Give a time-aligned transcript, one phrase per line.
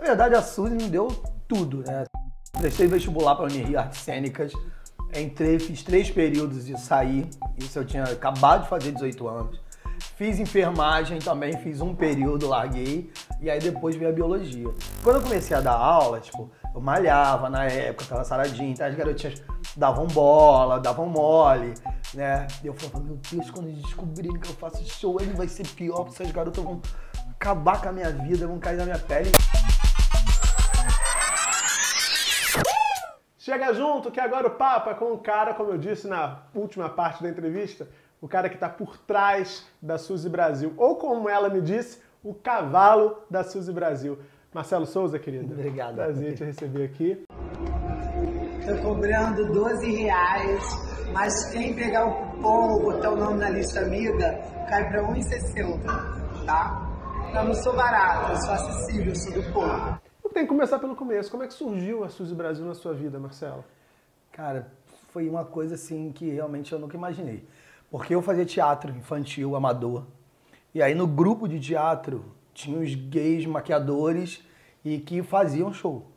[0.00, 1.08] Na verdade, a Suzy me deu
[1.46, 2.04] tudo, né?
[2.58, 4.50] Prestei vestibular para a Unirio Artes Cênicas,
[5.14, 7.28] entrei, fiz três períodos e saí.
[7.58, 9.60] Isso eu tinha acabado de fazer 18 anos.
[10.16, 14.72] Fiz enfermagem também, fiz um período, larguei, e aí depois veio a biologia.
[15.02, 18.94] Quando eu comecei a dar aula, tipo, eu malhava na época, tava saradinho, então as
[18.94, 19.42] garotinhas
[19.76, 21.74] davam bola, davam mole,
[22.14, 22.46] né?
[22.64, 25.66] E eu falava, meu Deus, quando eles descobrirem que eu faço show, ele vai ser
[25.66, 26.80] pior, porque essas garotas vão
[27.32, 29.30] acabar com a minha vida, vão cair na minha pele.
[33.50, 36.88] Chega junto que agora o papo é com o cara, como eu disse na última
[36.88, 37.88] parte da entrevista,
[38.20, 40.72] o cara que está por trás da Suzy Brasil.
[40.76, 44.16] Ou como ela me disse, o cavalo da Suzy Brasil.
[44.54, 45.52] Marcelo Souza, querido.
[45.52, 45.96] Obrigado.
[45.96, 47.24] Prazer te receber aqui.
[48.60, 50.62] Estou cobrando 12 reais,
[51.12, 54.30] mas quem pegar o cupom ou botar o nome na lista amiga,
[54.68, 56.88] cai para 1,60, tá?
[57.34, 60.09] Eu não sou barata, eu sou acessível, sou do povo.
[60.40, 61.30] Tem que começar pelo começo.
[61.30, 63.62] Como é que surgiu a Suzy Brasil na sua vida, Marcelo?
[64.32, 64.72] Cara,
[65.12, 67.46] foi uma coisa assim que realmente eu nunca imaginei.
[67.90, 70.06] Porque eu fazia teatro infantil, amador.
[70.74, 72.24] E aí no grupo de teatro
[72.54, 74.42] tinha os gays maquiadores
[74.82, 76.10] e que faziam show.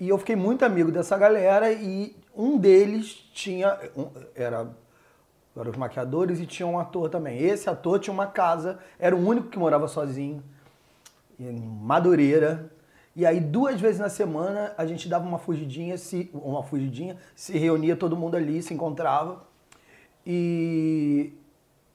[0.00, 4.68] E eu fiquei muito amigo dessa galera e um deles tinha um, era
[5.56, 7.40] eram os maquiadores e tinha um ator também.
[7.40, 10.42] Esse ator tinha uma casa, era o único que morava sozinho
[11.38, 12.73] em Madureira.
[13.16, 17.56] E aí duas vezes na semana a gente dava uma fugidinha, se uma fugidinha, se
[17.56, 19.46] reunia todo mundo ali, se encontrava.
[20.26, 21.32] E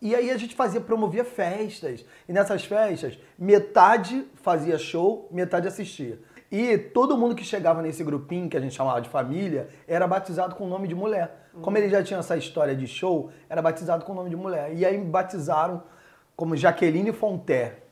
[0.02, 2.06] e aí a gente fazia, promovia festas.
[2.28, 6.20] E nessas festas, metade fazia show, metade assistia.
[6.50, 10.56] E todo mundo que chegava nesse grupinho, que a gente chamava de família, era batizado
[10.56, 11.50] com o nome de mulher.
[11.62, 14.74] Como ele já tinha essa história de show, era batizado com o nome de mulher.
[14.74, 15.84] E aí batizaram
[16.36, 17.84] como Jaqueline Fonté.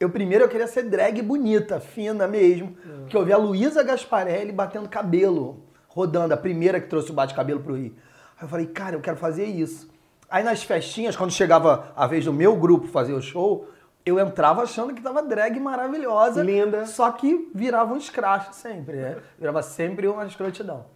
[0.00, 4.52] Eu primeiro eu queria ser drag bonita, fina mesmo, porque eu vi a Luísa Gasparelli
[4.52, 7.94] batendo cabelo, rodando, a primeira que trouxe o bate-cabelo pro Rio.
[8.36, 9.90] Aí eu falei, cara, eu quero fazer isso.
[10.30, 13.68] Aí nas festinhas, quando chegava a vez do meu grupo fazer o show,
[14.06, 16.42] eu entrava achando que tava drag maravilhosa.
[16.42, 16.86] Linda.
[16.86, 19.16] Só que virava um escracho sempre, né?
[19.38, 20.86] Virava sempre uma escrotidão.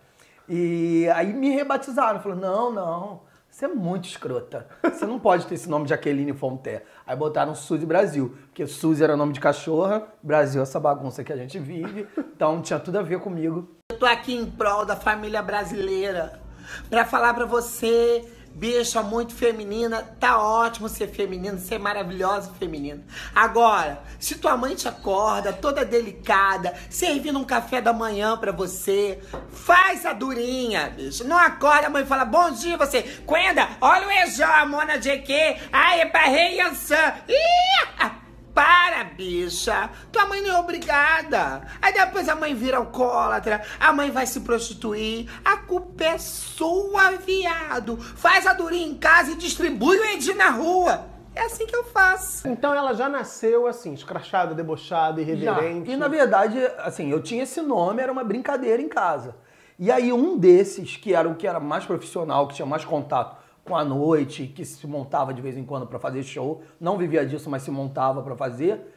[0.49, 2.21] E aí me rebatizaram.
[2.21, 3.21] Falaram, não, não,
[3.53, 4.67] você é muito escrota.
[4.83, 6.85] Você não pode ter esse nome de Jaqueline Fonté.
[7.07, 11.31] Aí botaram Suzy Brasil, porque Suzy era nome de cachorra, Brasil é essa bagunça que
[11.31, 13.69] a gente vive, então tinha tudo a ver comigo.
[13.91, 16.41] Eu tô aqui em prol da família brasileira
[16.89, 18.25] pra falar pra você,
[18.55, 23.03] bicha muito feminina, tá ótimo ser feminino, ser maravilhosa feminina.
[23.35, 29.21] Agora, se tua mãe te acorda toda delicada, servindo um café da manhã pra você,
[29.51, 31.25] faz a durinha, bicho.
[31.25, 35.57] Não acorda, a mãe fala, bom dia, você, Quenda, olha o Ejó, a Mona GQ,
[35.73, 37.15] ai, é Yansan.
[37.29, 38.22] Ih,
[38.55, 39.91] para, bicha.
[40.11, 41.63] Tua mãe não é obrigada.
[41.81, 45.29] Aí depois a mãe vira alcoólatra, a mãe vai se prostituir.
[45.45, 47.97] A culpa é sua, viado.
[47.97, 51.07] Faz a durinha em casa e distribui o Edi na rua.
[51.35, 52.47] É assim que eu faço.
[52.47, 55.33] Então ela já nasceu assim, escrachada, debochada, Já.
[55.33, 55.91] irreverente.
[55.91, 59.35] E na verdade, assim, eu tinha esse nome, era uma brincadeira em casa.
[59.79, 63.42] E aí um desses, que era o que era mais profissional, que tinha mais contato
[63.65, 67.25] com a noite, que se montava de vez em quando para fazer show, não vivia
[67.25, 68.93] disso, mas se montava para fazer,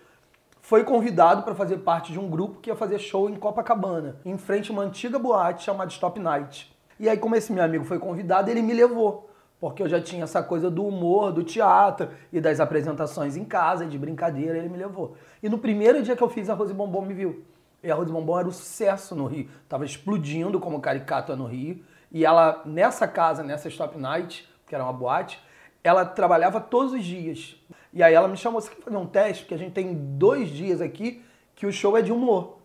[0.61, 4.37] foi convidado para fazer parte de um grupo que ia fazer show em Copacabana, em
[4.37, 6.75] frente a uma antiga boate chamada Stop Night.
[6.99, 9.29] E aí, como esse meu amigo foi convidado, ele me levou.
[9.59, 13.85] Porque eu já tinha essa coisa do humor, do teatro e das apresentações em casa,
[13.85, 15.15] de brincadeira, ele me levou.
[15.41, 17.43] E no primeiro dia que eu fiz, a Rose Bombom me viu.
[17.83, 19.47] E a Rose Bombom era um sucesso no Rio.
[19.69, 21.83] Tava explodindo como caricata no Rio.
[22.11, 25.39] E ela, nessa casa, nessa Stop Night, que era uma boate,
[25.83, 27.55] ela trabalhava todos os dias.
[27.93, 29.43] E aí ela me chamou, você quer fazer um teste?
[29.43, 31.23] Porque a gente tem dois dias aqui
[31.55, 32.57] que o show é de humor.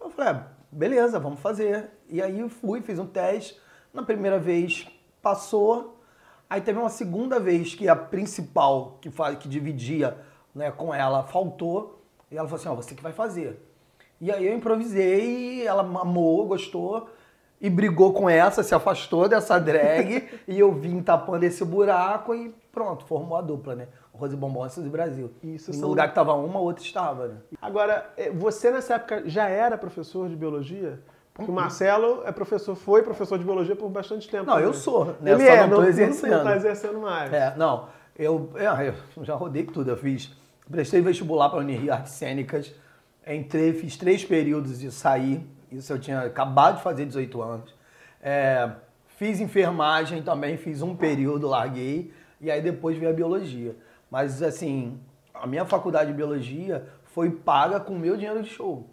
[0.00, 1.90] Eu falei, ah, beleza, vamos fazer.
[2.08, 3.58] E aí eu fui, fiz um teste.
[3.92, 4.86] Na primeira vez
[5.20, 6.00] passou.
[6.48, 10.16] Aí teve uma segunda vez que a principal, que, fa- que dividia
[10.54, 12.02] né, com ela, faltou.
[12.30, 13.60] E ela falou assim, ó, você que vai fazer.
[14.20, 17.08] E aí eu improvisei, ela amou, gostou.
[17.60, 20.28] E brigou com essa, se afastou dessa drag.
[20.46, 23.88] e eu vim tapando esse buraco e pronto, formou a dupla, né?
[24.12, 25.30] Rose Bombom e Suzy Brasil.
[25.42, 27.36] Isso e no são- lugar que tava uma, outra estava, né?
[27.60, 30.90] Agora, eh, você nessa época já era professor de biologia?
[30.90, 30.98] Uhum.
[31.34, 34.46] Porque o Marcelo é professor, foi professor de biologia por bastante tempo.
[34.46, 34.80] Não, eu também.
[34.80, 35.32] sou, né?
[35.32, 36.30] Ele Só é, não tô não, exercendo.
[36.32, 37.32] Não tá exercendo mais.
[37.32, 37.88] É, não,
[38.18, 40.36] eu, é, eu já rodei tudo, eu fiz,
[40.68, 42.74] prestei vestibular para a Unirio Artes Cênicas,
[43.24, 47.74] entrei, fiz três períodos e saí, isso eu tinha acabado de fazer 18 anos.
[48.22, 48.70] É,
[49.06, 53.76] fiz enfermagem também, fiz um período, larguei, e aí depois veio a biologia.
[54.10, 54.98] Mas assim,
[55.34, 58.86] a minha faculdade de biologia foi paga com o meu dinheiro de show.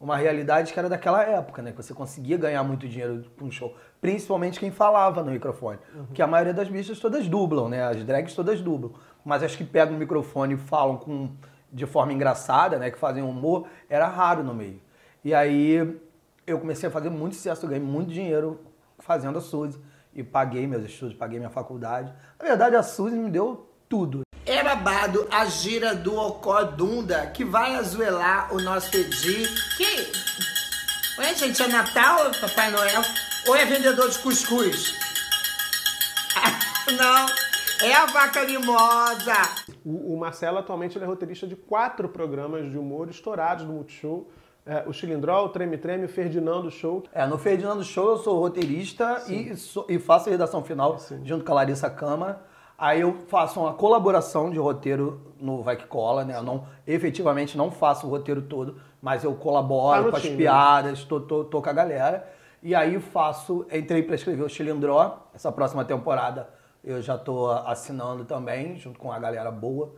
[0.00, 1.70] uma realidade que era daquela época, né?
[1.70, 3.74] Que você conseguia ganhar muito dinheiro com um show.
[4.00, 5.78] Principalmente quem falava no microfone.
[6.06, 7.82] Porque a maioria das bichas todas dublam, né?
[7.82, 8.92] As drags todas dublam.
[9.24, 11.30] Mas as que pegam o microfone e falam com,
[11.72, 12.90] de forma engraçada, né?
[12.90, 14.80] Que fazem humor, era raro no meio.
[15.24, 15.98] E aí
[16.46, 18.60] eu comecei a fazer muito sucesso, ganhei muito dinheiro
[18.98, 19.80] fazendo a Suzy.
[20.14, 22.12] E paguei meus estudos, paguei minha faculdade.
[22.38, 24.20] Na verdade, a Suzy me deu tudo.
[24.44, 29.48] É babado a gira do Ocodunda que vai azuelar o nosso Edi.
[29.76, 30.12] Que?
[31.18, 33.00] Ué, gente, é Natal, Papai Noel?
[33.48, 34.94] Ou é vendedor de cuscuz?
[36.98, 37.26] Não,
[37.88, 39.34] é a vaca mimosa.
[39.84, 44.30] O, o Marcelo atualmente ele é roteirista de quatro programas de humor estourados do Multishow.
[44.66, 47.04] É, o Chilindró, o Treme Treme, o Ferdinando Show.
[47.12, 51.44] É, no Ferdinando Show eu sou roteirista e, sou- e faço a redação final junto
[51.44, 52.40] com a Larissa Câmara.
[52.76, 56.36] Aí eu faço uma colaboração de roteiro no Vai Que Cola, né?
[56.36, 60.22] Eu não, efetivamente não faço o roteiro todo, mas eu Tá colaboro no com as
[60.22, 62.26] time, piadas, tô, tô, tô com a galera.
[62.62, 66.48] E aí faço, entrei pra escrever o Chilindró, essa próxima temporada
[66.82, 69.92] eu já tô assinando também, junto com a galera boa.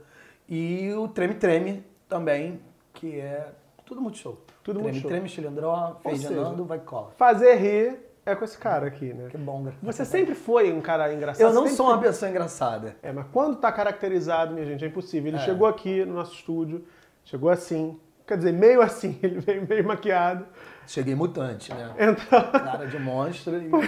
[0.49, 2.61] E o Treme Treme também,
[2.93, 3.49] que é
[3.85, 4.39] tudo muito show.
[4.67, 5.09] Tudo Treme Multishow.
[5.09, 7.13] Treme, Chilindró, seja, Vai Cola.
[7.17, 9.29] Fazer rir é com esse cara aqui, né?
[9.31, 10.09] Que bom, graças Você a Deus.
[10.09, 11.47] sempre foi um cara engraçado.
[11.47, 12.97] Eu não sou uma pessoa engraçada.
[13.01, 15.29] É, mas quando tá caracterizado, minha gente, é impossível.
[15.29, 16.85] Ele chegou aqui no nosso estúdio,
[17.25, 17.97] chegou assim,
[18.27, 20.45] quer dizer, meio assim, ele veio meio maquiado.
[20.85, 21.95] Cheguei mutante, né?
[22.01, 23.87] Entrou, Cara de monstro e porra,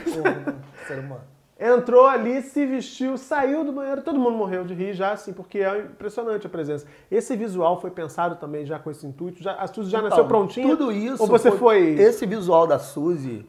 [0.87, 1.25] ser humano.
[1.59, 5.59] Entrou ali, se vestiu, saiu do banheiro, todo mundo morreu de rir já, assim, porque
[5.59, 6.87] é impressionante a presença.
[7.11, 10.29] Esse visual foi pensado também já com esse intuito, já, a Suzy já nasceu Então,
[10.29, 10.77] prontinha?
[10.77, 11.21] Tudo isso.
[11.23, 11.95] Ou você foi...
[11.95, 13.45] Esse visual da Suzy,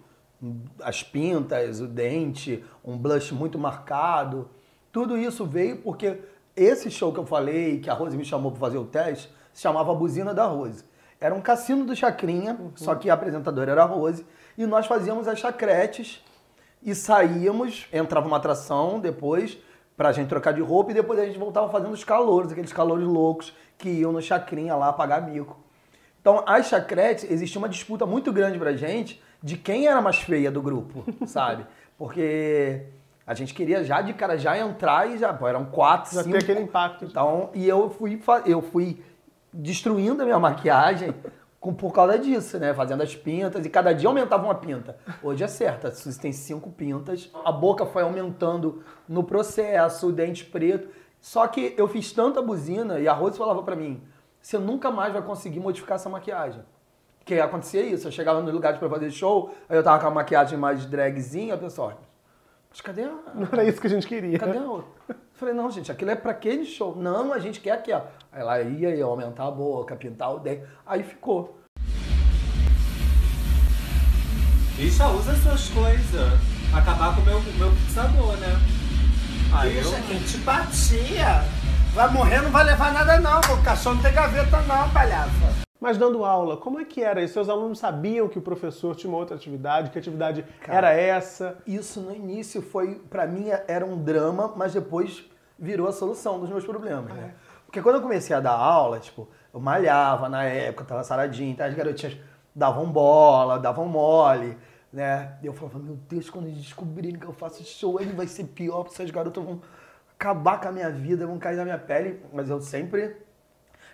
[0.82, 4.50] as pintas, o dente, um blush muito marcado,
[4.92, 6.18] tudo isso veio porque
[6.56, 9.62] esse show que eu falei, que a Rose me chamou para fazer o teste, se
[9.62, 10.84] chamava Buzina da Rose.
[11.22, 14.26] Era um cassino do Chacrinha, só que a apresentadora era a Rose,
[14.58, 16.24] e nós fazíamos as chacretes
[16.82, 19.58] e saíamos, entrava uma atração depois
[19.98, 23.06] pra gente trocar de roupa e depois a gente voltava fazendo os calouros, aqueles calouros
[23.06, 25.58] loucos que iam no Chacrinha lá pagar mico.
[26.22, 30.52] Então, as chacretes, existia uma disputa muito grande pra gente de quem era mais feia
[30.52, 31.66] do grupo, sabe?
[31.98, 32.84] Porque
[33.26, 36.38] a gente queria já de cara já entrar e já, pô, eram quatro, Já cinco.
[36.38, 37.06] aquele impacto.
[37.06, 39.02] Então, e eu fui, eu fui
[39.54, 41.14] destruindo a minha maquiagem
[41.60, 42.74] com, por causa disso, né?
[42.74, 44.98] Fazendo as pintas e cada dia aumentava uma pinta.
[45.22, 47.30] Hoje é certo, a Suzy tem cinco pintas.
[47.44, 50.90] A boca foi aumentando no processo, o dente preto.
[51.20, 54.02] Só que eu fiz tanta buzina e a Rose falava pra mim:
[54.42, 56.64] você nunca mais vai conseguir modificar essa maquiagem.
[57.20, 60.12] Porque acontecia isso, eu chegava no lugar pra fazer show, aí eu tava com a
[60.12, 61.96] maquiagem mais dragzinha, a pessoa,
[62.70, 64.40] mas cadê a, Não era isso que a gente queria.
[64.40, 64.99] Cadê a outra?
[65.10, 66.96] Eu Falei, não, gente, aquilo é pra aquele show.
[66.96, 68.02] Não, a gente quer aqui, ó.
[68.32, 70.64] Aí ela ia, ia aumentar a boca, pintar o dente.
[70.86, 71.58] Aí ficou.
[74.76, 76.40] Bicha, usa suas coisas.
[76.74, 78.56] Acabar com o meu, meu fixador, né?
[79.54, 79.84] Aí eu...
[79.84, 81.44] Bicha, que antipatia.
[81.94, 83.40] Vai morrer, não vai levar nada não.
[83.40, 85.69] O caixão não tem gaveta não, palhaça.
[85.80, 87.22] Mas dando aula, como é que era?
[87.22, 91.58] E seus alunos sabiam que o professor tinha uma outra atividade, que atividade era essa?
[91.66, 95.24] Isso no início foi, pra mim, era um drama, mas depois
[95.58, 97.34] virou a solução dos meus problemas, né?
[97.66, 101.66] Porque quando eu comecei a dar aula, tipo, eu malhava na época, tava saradinho, então
[101.66, 102.18] as garotinhas
[102.54, 104.58] davam bola, davam mole,
[104.92, 105.38] né?
[105.42, 108.46] E eu falava, meu Deus, quando eles descobrirem que eu faço show, aí vai ser
[108.46, 109.62] pior, porque essas garotas vão
[110.14, 112.20] acabar com a minha vida, vão cair na minha pele.
[112.34, 113.16] Mas eu sempre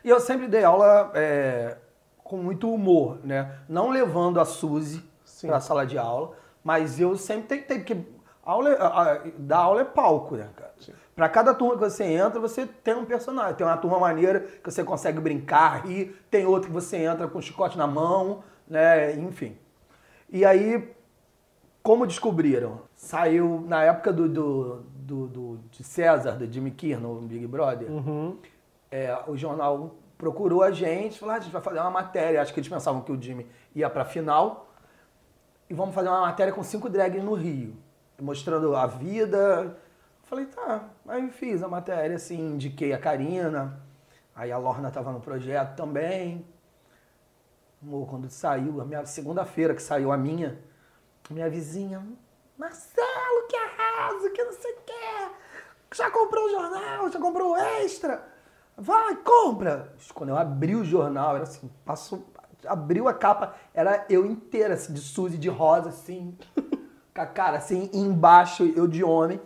[0.06, 1.78] e eu sempre dei aula é,
[2.24, 3.60] com muito humor, né?
[3.68, 5.04] Não levando a Suzy
[5.48, 6.32] para a sala de aula,
[6.64, 7.98] mas eu sempre tentei, porque
[8.44, 10.74] aula, é- a- a- dar aula é palco, né, cara?
[11.16, 13.56] Para cada turma que você entra, você tem um personagem.
[13.56, 16.14] Tem uma turma maneira que você consegue brincar, rir.
[16.30, 19.14] Tem outra que você entra com o chicote na mão, né?
[19.16, 19.58] Enfim.
[20.30, 20.94] E aí,
[21.82, 22.82] como descobriram?
[22.96, 27.88] Saiu na época do, do, do, do- de César, do Jimmy Kimmel, no Big Brother.
[28.92, 32.42] É, o jornal procurou a gente, falou, ah, a gente vai fazer uma matéria.
[32.42, 34.72] Acho que eles pensavam que o Jimmy ia pra final.
[35.70, 37.76] E vamos fazer uma matéria com cinco drags no Rio,
[38.22, 39.78] mostrando a vida.
[40.24, 40.90] Falei, tá.
[41.08, 43.80] Aí fiz a matéria, assim, indiquei a Karina.
[44.36, 46.46] Aí a Lorna tava no projeto também.
[48.10, 50.60] Quando saiu, a minha segunda-feira que saiu a minha,
[51.30, 52.04] minha vizinha,
[52.58, 55.32] Marcelo, que arraso, que não sei o quê.
[55.94, 58.35] Já comprou o jornal, já comprou o extra.
[58.78, 59.94] Vai, compra.
[60.14, 62.26] Quando eu abri o jornal, era assim, passou,
[62.68, 66.38] abriu a capa, era eu inteira, assim, de Suzy, de rosa, assim,
[67.16, 69.40] com a cara, assim, embaixo, eu de homem.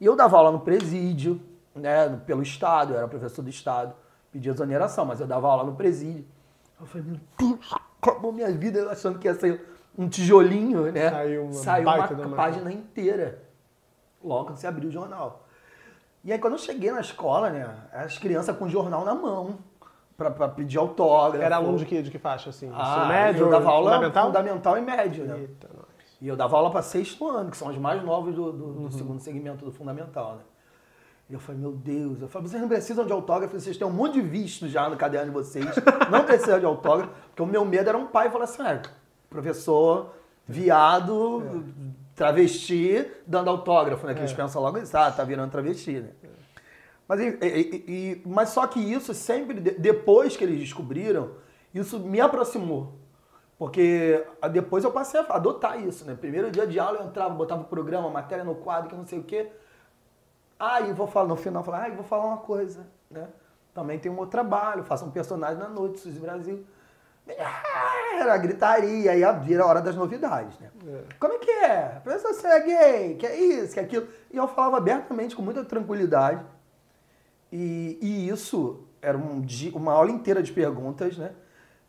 [0.00, 1.40] E eu dava aula no presídio,
[1.74, 3.94] né, pelo Estado, eu era professor do Estado,
[4.30, 6.24] pedia exoneração, mas eu dava aula no presídio.
[6.78, 9.64] Eu falei, meu Deus, acabou minha vida achando que ia ser
[9.98, 11.10] um tijolinho, né?
[11.10, 13.42] Saiu uma Saiu uma página inteira.
[14.22, 15.45] Logo quando você abriu o jornal.
[16.26, 17.72] E aí quando eu cheguei na escola, né?
[17.92, 19.58] As crianças com jornal na mão.
[20.16, 21.44] Pra, pra pedir autógrafo.
[21.44, 22.70] Era aluno de que, de que faixa, assim?
[22.74, 23.44] Ah, médio?
[23.46, 24.26] eu dava aula fundamental?
[24.26, 25.38] fundamental e médio, né?
[25.40, 25.68] Eita.
[26.22, 28.80] E eu dava aula para sexto ano, que são os mais novos do, do- do
[28.84, 28.90] Uhum.
[28.90, 30.42] segundo segmento do fundamental, né?
[31.28, 33.90] E eu falei, meu Deus, eu falei, vocês não precisam de autógrafo, vocês têm um
[33.90, 35.66] monte de visto já no caderno de vocês,
[36.10, 38.80] não precisa de autógrafo, porque o meu medo era um pai falar assim, ah,
[39.28, 40.14] professor
[40.48, 41.42] viado,
[42.16, 44.14] travesti, dando autógrafo, né?
[44.14, 46.10] Que eles pensam logo isso, ah, tá virando travesti, né?
[47.06, 47.38] Mas, e-
[47.86, 51.32] e- mas só que isso sempre, de- depois que eles descobriram,
[51.72, 52.94] isso me aproximou.
[53.58, 56.16] Porque ah, depois eu passei a adotar isso, né?
[56.18, 59.18] Primeiro dia de aula eu entrava, botava o programa, matéria no quadro, que não sei
[59.18, 59.48] o quê.
[60.58, 63.28] Ah, e vou falar, no final, falar, ah, vou falar uma coisa, né?
[63.74, 66.64] Também tem um outro trabalho, faço um personagem na noite, Suzy Brasil.
[67.38, 70.68] Ah, Era gritaria, aí vira a hora das novidades, né?
[71.20, 72.00] Como é que é?
[72.02, 74.06] Professor, você é gay, que é isso, que é aquilo.
[74.32, 76.44] E eu falava abertamente, com muita tranquilidade.
[77.52, 81.30] E, e isso era um dia- uma aula inteira de perguntas, né?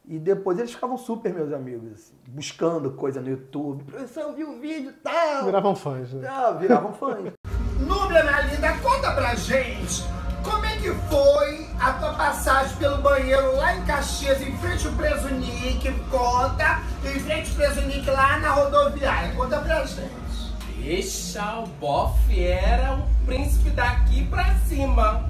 [0.09, 3.83] E depois eles ficavam super meus amigos, assim, buscando coisa no YouTube.
[3.83, 5.45] Professor, eu vi o vídeo e tal.
[5.45, 6.27] Viravam fãs, né?
[6.29, 7.33] Ah, viravam fãs.
[7.79, 10.03] Núbia, minha linda, conta pra gente
[10.43, 11.36] como é que foi a
[12.77, 17.81] pelo banheiro lá em Caxias, em frente ao Preso Nick, conta, em frente ao Preso
[17.87, 20.27] Nick lá na rodoviária, conta pra gente.
[20.77, 25.27] Deixa o bofe era um príncipe daqui pra cima.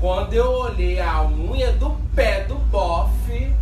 [0.00, 3.54] Quando eu olhei a unha do pé do bofe,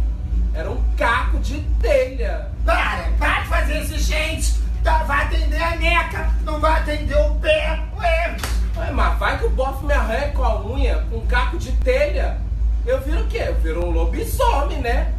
[0.55, 2.50] era um caco de telha.
[2.65, 4.59] Para, para de fazer isso, gente!
[4.83, 8.37] Tá, vai atender a neca, não vai atender o pé, ué!
[8.79, 11.71] Ué, mas vai que o bofe me arranha com a unha, com um caco de
[11.73, 12.39] telha.
[12.87, 13.45] Eu viro o quê?
[13.49, 15.15] Eu viro um lobisomem, né?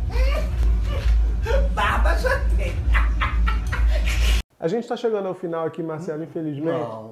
[1.73, 2.73] Barba já tem.
[4.59, 6.77] A gente tá chegando ao final aqui, Marcelo, infelizmente.
[6.79, 7.09] Não.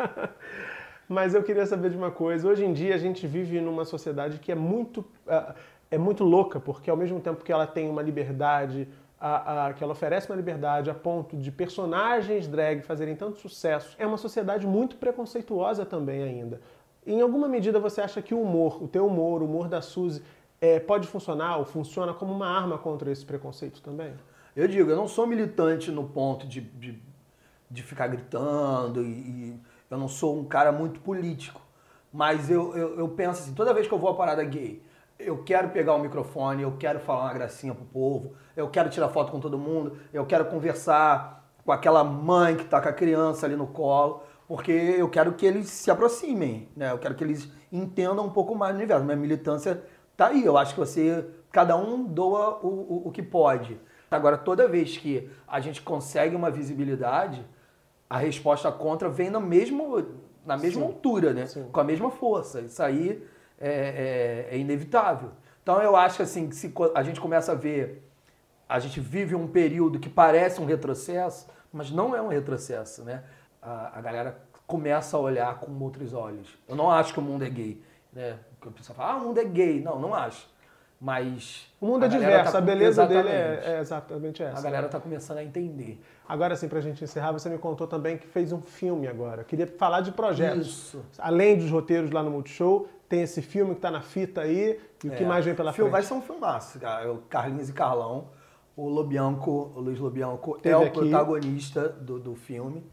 [1.08, 2.46] Mas eu queria saber de uma coisa.
[2.48, 5.54] Hoje em dia a gente vive numa sociedade que é muito, ah,
[5.90, 8.86] é muito louca, porque ao mesmo tempo que ela tem uma liberdade,
[9.20, 13.96] a- a- que ela oferece uma liberdade a ponto de personagens drag fazerem tanto sucesso,
[13.98, 16.60] é uma sociedade muito preconceituosa também ainda.
[17.06, 20.22] Em alguma medida você acha que o humor, o teu humor, o humor da Suzy,
[20.60, 24.12] eh, pode funcionar ou funciona como uma arma contra esse preconceito também?
[24.54, 27.02] Eu digo, eu não sou militante no ponto de, de,
[27.70, 31.60] de ficar gritando e, e eu não sou um cara muito político.
[32.12, 34.82] Mas eu, eu, eu penso assim, toda vez que eu vou à parada gay,
[35.18, 39.08] eu quero pegar o microfone, eu quero falar uma gracinha pro povo, eu quero tirar
[39.10, 43.46] foto com todo mundo, eu quero conversar com aquela mãe que tá com a criança
[43.46, 46.90] ali no colo, porque eu quero que eles se aproximem, né?
[46.90, 49.04] Eu quero que eles entendam um pouco mais do universo.
[49.04, 49.80] Minha militância
[50.16, 50.44] tá aí.
[50.44, 53.80] Eu acho que você, cada um doa o, o, o que pode.
[54.10, 57.46] Agora, toda vez que a gente consegue uma visibilidade,
[58.08, 60.04] a resposta contra vem na mesma,
[60.44, 61.46] na mesma altura, né?
[61.46, 61.68] Sim.
[61.70, 62.60] Com a mesma força.
[62.60, 63.22] Isso aí
[63.56, 65.30] é, é- é inevitável.
[65.62, 68.02] Então eu acho que assim, se a gente começa a ver,
[68.68, 73.22] a gente vive um período que parece um retrocesso, mas não é um retrocesso, né?
[73.62, 76.56] A, a galera começa a olhar com outros olhos.
[76.68, 78.38] Eu não acho que o mundo é gay, né?
[78.58, 79.82] Porque o pessoal fala, ah, o mundo é gay.
[79.82, 80.48] Não, não acho.
[81.02, 83.66] Mas O mundo é a diverso, tá a beleza dele Exatamente.
[83.66, 84.58] é, é exatamente essa.
[84.58, 85.98] A galera tá começando a entender.
[86.28, 89.40] Agora sim, pra gente encerrar, você me contou também que fez um filme agora.
[89.40, 90.66] Eu queria falar de projetos.
[90.66, 91.02] Isso.
[91.18, 94.78] Além dos roteiros lá no Multishow, tem esse filme que tá na fita aí.
[95.02, 95.26] E o que É.
[95.26, 96.02] mais vem pela O filme frente?
[96.02, 97.04] Vai ser um filmaço, cara.
[97.06, 98.28] É O Carlinhos e Carlão.
[98.76, 100.98] O Lobianco, o Luiz Lobianco, Teve é o aqui.
[100.98, 102.84] protagonista do, do filme.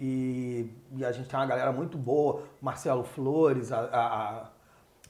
[0.00, 2.42] E, e a gente tem uma galera muito boa.
[2.60, 4.50] Marcelo Flores, a, a,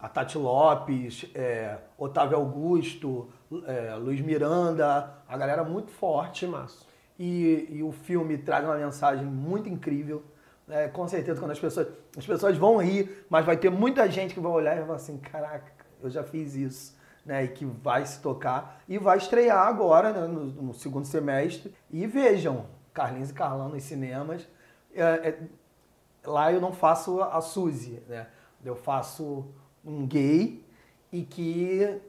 [0.01, 3.29] a Tati Lopes, é, Otávio Augusto,
[3.67, 5.13] é, Luiz Miranda.
[5.29, 6.47] A galera muito forte.
[6.47, 6.87] Timaço.
[7.19, 10.23] E, e o filme traz uma mensagem muito incrível.
[10.67, 10.89] né?
[10.89, 11.89] com certeza, quando as pessoas.
[12.17, 14.97] As pessoas vão rir, mas vai ter muita gente que vai olhar e vai falar
[14.97, 16.99] assim: caraca, eu já fiz isso.
[17.27, 18.81] Né, e que vai se tocar.
[18.89, 21.75] E vai estrear agora, né, no, no segundo semestre.
[21.91, 22.65] E vejam,
[22.95, 24.49] Carlinhos e Carlão nos cinemas.
[25.01, 25.39] É, é,
[26.25, 28.27] lá eu não faço a Suzy, né?
[28.65, 29.47] Eu faço
[29.85, 30.65] um gay
[31.13, 32.01] e que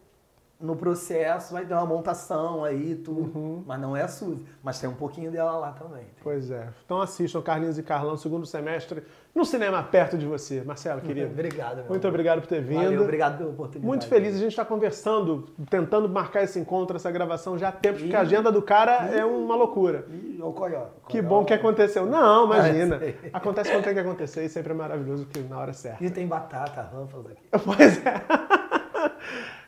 [0.60, 3.64] no processo vai ter uma montação aí, tudo.
[3.66, 4.46] Mas não é a Suzy.
[4.62, 6.04] Mas tem um pouquinho dela lá também.
[6.22, 6.68] Pois é.
[6.86, 9.02] Então assistam Carlinhos e Carlão, segundo semestre,
[9.34, 10.62] no cinema perto de você.
[10.62, 11.32] Marcelo, querido.
[11.32, 12.14] Obrigado, meu Muito amor.
[12.14, 12.84] obrigado por ter vindo.
[12.84, 13.86] Valeu, obrigado pela oportunidade.
[13.86, 18.00] Muito feliz, a gente está conversando, tentando marcar esse encontro, essa gravação já há tempo,
[18.00, 18.26] porque a Ih.
[18.26, 20.06] agenda do cara é uma loucura.
[20.10, 20.88] Ih, o Coió.
[21.08, 22.06] Que bom que aconteceu.
[22.06, 23.00] Não, imagina.
[23.10, 23.30] É.
[23.32, 26.04] Acontece quando tem que acontecer e sempre é maravilhoso que na hora certa.
[26.04, 27.42] E tem batata, Ruffles aqui.
[27.64, 28.59] Pois é.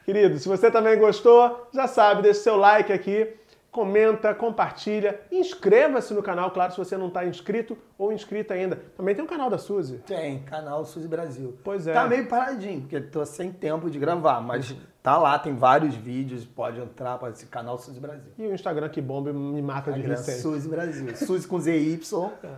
[0.05, 3.33] Querido, se você também gostou, já sabe, deixa seu like aqui,
[3.71, 8.75] comenta, compartilha, inscreva-se no canal, claro, se você não está inscrito ou inscrita ainda.
[8.97, 9.99] Também tem o canal da Suzy.
[9.99, 11.57] Tem, canal Suzy Brasil.
[11.63, 11.93] Pois é.
[11.93, 16.45] Tá meio paradinho, porque tô sem tempo de gravar, mas tá lá, tem vários vídeos,
[16.45, 18.31] pode entrar para esse canal Suzy Brasil.
[18.37, 20.41] E o Instagram que bomba e me mata de receita.
[20.41, 21.15] Suzy Brasil.
[21.15, 21.99] Suzy com ZY,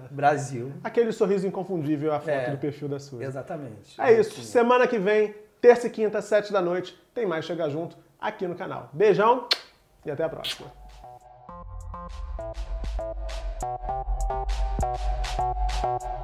[0.09, 0.71] Brasil.
[0.83, 2.49] Aquele sorriso inconfundível é a foto É.
[2.49, 3.23] do perfil da Suzy.
[3.23, 4.01] Exatamente.
[4.01, 4.41] É isso.
[4.41, 8.55] Semana que vem, terça e quinta, sete da noite, tem mais Chega Junto aqui no
[8.55, 8.89] canal.
[8.91, 9.47] Beijão
[10.03, 10.82] e até a próxima.
[15.83, 16.22] you